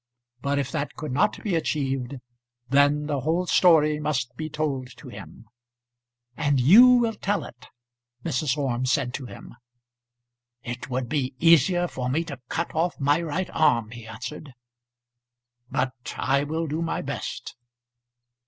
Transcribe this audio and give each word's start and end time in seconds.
But 0.41 0.57
if 0.57 0.71
that 0.71 0.95
could 0.95 1.11
not 1.11 1.43
be 1.43 1.53
achieved, 1.53 2.15
then 2.67 3.05
the 3.05 3.19
whole 3.19 3.45
story 3.45 3.99
must 3.99 4.35
be 4.35 4.49
told 4.49 4.87
to 4.97 5.09
him. 5.09 5.45
"And 6.35 6.59
you 6.59 6.87
will 6.87 7.13
tell 7.13 7.43
it," 7.45 7.67
Mrs. 8.25 8.57
Orme 8.57 8.87
said 8.87 9.13
to 9.13 9.27
him. 9.27 9.53
"It 10.63 10.89
would 10.89 11.07
be 11.07 11.35
easier 11.39 11.87
for 11.87 12.09
me 12.09 12.23
to 12.23 12.41
cut 12.49 12.73
off 12.73 12.99
my 12.99 13.21
right 13.21 13.51
arm," 13.53 13.91
he 13.91 14.07
answered; 14.07 14.53
"but 15.69 16.15
I 16.17 16.45
will 16.45 16.65
do 16.65 16.81
my 16.81 17.03
best." 17.03 17.55